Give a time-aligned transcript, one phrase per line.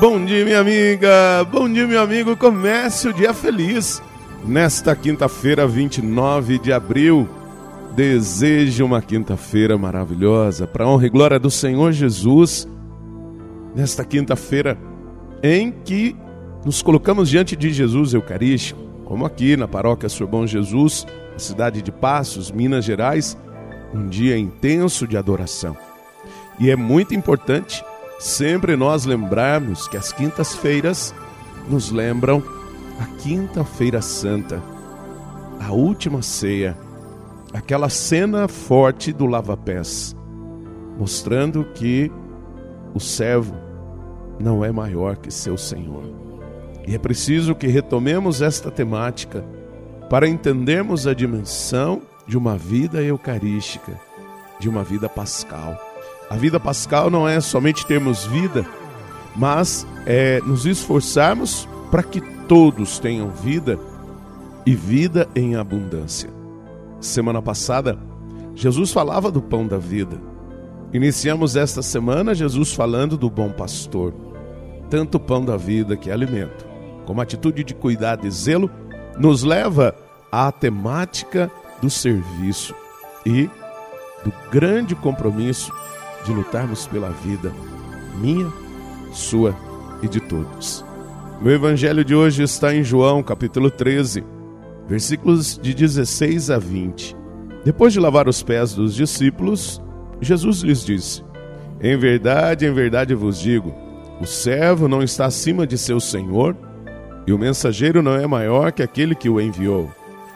[0.00, 1.44] Bom dia, minha amiga.
[1.52, 2.34] Bom dia, meu amigo.
[2.34, 4.02] Comece o dia feliz.
[4.42, 7.28] Nesta quinta-feira, 29 de abril,
[7.94, 12.66] desejo uma quinta-feira maravilhosa para honra e glória do Senhor Jesus.
[13.76, 14.78] Nesta quinta-feira
[15.42, 16.16] em que
[16.64, 21.92] nos colocamos diante de Jesus Eucarístico, como aqui na paróquia Sorbão Jesus, na cidade de
[21.92, 23.36] Passos, Minas Gerais,
[23.92, 25.76] um dia intenso de adoração.
[26.58, 27.84] E é muito importante
[28.20, 31.14] sempre nós lembrarmos que as quintas-feiras
[31.66, 32.42] nos lembram
[33.00, 34.62] a Quinta-feira Santa,
[35.58, 36.76] a última ceia,
[37.50, 40.14] aquela cena forte do lava-pés,
[40.98, 42.12] mostrando que
[42.94, 43.54] o servo
[44.38, 46.04] não é maior que seu Senhor.
[46.86, 49.42] E é preciso que retomemos esta temática
[50.10, 53.98] para entendermos a dimensão de uma vida eucarística,
[54.58, 55.89] de uma vida pascal.
[56.30, 58.64] A vida pascal não é somente termos vida,
[59.34, 63.80] mas é nos esforçarmos para que todos tenham vida
[64.64, 66.30] e vida em abundância.
[67.00, 67.98] Semana passada,
[68.54, 70.20] Jesus falava do pão da vida.
[70.92, 74.14] Iniciamos esta semana Jesus falando do bom pastor.
[74.88, 76.64] Tanto o pão da vida, que é alimento,
[77.06, 78.70] como atitude de cuidado e zelo,
[79.18, 79.96] nos leva
[80.30, 81.50] à temática
[81.82, 82.72] do serviço
[83.26, 83.50] e
[84.24, 85.72] do grande compromisso
[86.24, 87.52] de lutarmos pela vida
[88.20, 88.52] minha,
[89.12, 89.56] sua
[90.02, 90.84] e de todos.
[91.40, 94.22] Meu evangelho de hoje está em João, capítulo 13,
[94.86, 97.16] versículos de 16 a 20.
[97.64, 99.80] Depois de lavar os pés dos discípulos,
[100.20, 101.22] Jesus lhes disse:
[101.80, 103.74] Em verdade, em verdade vos digo,
[104.20, 106.56] o servo não está acima de seu senhor,
[107.26, 109.90] e o mensageiro não é maior que aquele que o enviou.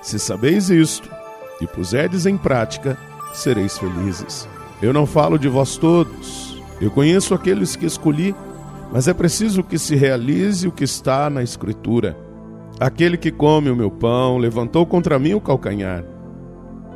[0.00, 1.10] Se sabeis isto
[1.60, 2.96] e puserdes em prática,
[3.34, 4.48] sereis felizes.
[4.80, 6.62] Eu não falo de vós todos.
[6.80, 8.34] Eu conheço aqueles que escolhi,
[8.92, 12.16] mas é preciso que se realize o que está na Escritura.
[12.78, 16.04] Aquele que come o meu pão levantou contra mim o calcanhar.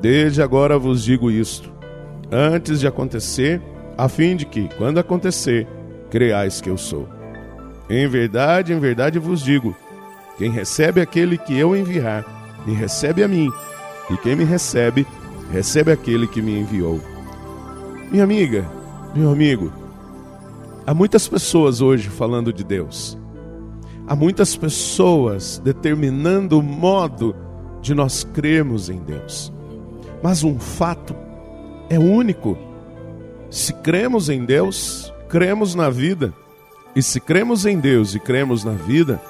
[0.00, 1.72] Desde agora vos digo isto,
[2.30, 3.60] antes de acontecer,
[3.96, 5.66] a fim de que, quando acontecer,
[6.10, 7.08] creais que eu sou.
[7.90, 9.74] Em verdade, em verdade vos digo:
[10.38, 12.24] quem recebe aquele que eu enviar,
[12.64, 13.50] me recebe a mim,
[14.10, 15.06] e quem me recebe,
[15.50, 17.00] recebe aquele que me enviou.
[18.10, 18.64] Minha amiga,
[19.14, 19.72] meu amigo,
[20.86, 23.18] há muitas pessoas hoje falando de Deus.
[24.06, 27.34] Há muitas pessoas determinando o modo
[27.80, 29.52] de nós crermos em Deus.
[30.22, 31.14] Mas um fato
[31.88, 32.56] é único.
[33.50, 36.32] Se cremos em Deus, cremos na vida.
[36.94, 39.20] E se cremos em Deus e cremos na vida,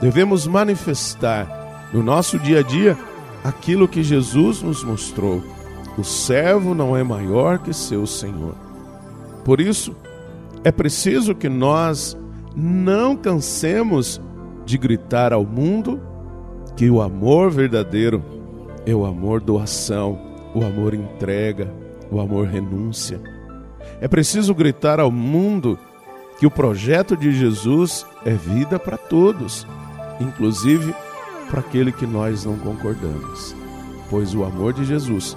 [0.00, 2.98] devemos manifestar no nosso dia a dia
[3.44, 5.42] aquilo que Jesus nos mostrou
[5.96, 8.54] o servo não é maior que seu senhor.
[9.44, 9.94] Por isso,
[10.64, 12.16] é preciso que nós
[12.56, 14.20] não cansemos
[14.64, 16.00] de gritar ao mundo
[16.76, 18.22] que o amor verdadeiro
[18.86, 20.18] é o amor doação,
[20.54, 21.72] o amor entrega,
[22.10, 23.20] o amor renúncia.
[24.00, 25.78] É preciso gritar ao mundo
[26.38, 29.66] que o projeto de Jesus é vida para todos,
[30.20, 30.94] inclusive
[31.50, 33.54] para aquele que nós não concordamos,
[34.08, 35.36] pois o amor de Jesus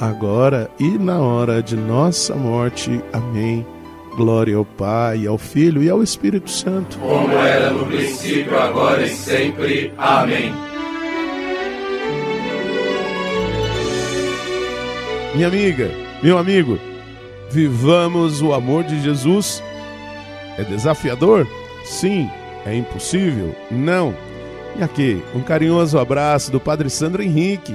[0.00, 3.02] agora e na hora de nossa morte.
[3.12, 3.66] Amém.
[4.16, 6.98] Glória ao Pai, ao Filho e ao Espírito Santo.
[6.98, 9.92] Como era no princípio, agora e sempre.
[9.98, 10.52] Amém.
[15.34, 15.90] Minha amiga,
[16.22, 16.78] meu amigo,
[17.50, 19.62] vivamos o amor de Jesus.
[20.56, 21.46] É desafiador?
[21.84, 22.30] Sim.
[22.64, 23.54] É impossível?
[23.70, 24.14] Não.
[24.78, 27.74] E aqui, um carinhoso abraço do Padre Sandro Henrique